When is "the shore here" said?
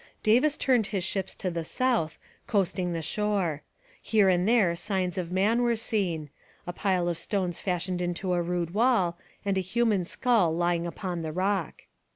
2.91-4.29